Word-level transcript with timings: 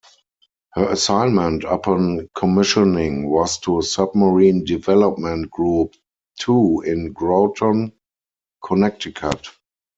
Her 0.73 0.89
assignment 0.89 1.63
upon 1.63 2.27
commissioning 2.33 3.29
was 3.29 3.59
to 3.59 3.83
Submarine 3.83 4.63
Development 4.65 5.47
Group 5.51 5.93
Two 6.39 6.81
in 6.83 7.13
Groton, 7.13 7.93
Connecticut. 8.65 9.45